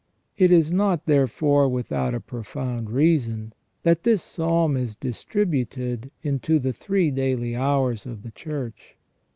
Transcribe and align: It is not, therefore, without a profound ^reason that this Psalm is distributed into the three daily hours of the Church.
It 0.35 0.51
is 0.51 0.73
not, 0.73 1.05
therefore, 1.05 1.69
without 1.69 2.15
a 2.15 2.19
profound 2.19 2.87
^reason 2.87 3.51
that 3.83 4.01
this 4.01 4.23
Psalm 4.23 4.75
is 4.75 4.95
distributed 4.95 6.09
into 6.23 6.57
the 6.57 6.73
three 6.73 7.11
daily 7.11 7.55
hours 7.55 8.07
of 8.07 8.23
the 8.23 8.31
Church. 8.31 8.97